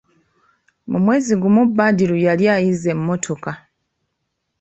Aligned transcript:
Mu 0.89 0.97
mwezi 1.03 1.31
gumu 1.41 1.61
Badru 1.77 2.15
yali 2.25 2.45
ayize 2.55 2.87
emmotoka. 2.95 3.51